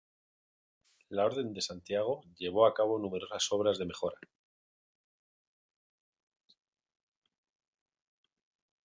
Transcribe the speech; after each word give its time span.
La 1.09 1.25
Orden 1.25 1.53
de 1.53 1.61
Santiago 1.61 2.23
llevó 2.39 2.65
a 2.65 2.73
cabo 2.73 2.97
numerosas 2.97 3.45
obras 3.51 3.77
de 3.77 3.85
mejora. 3.85 4.17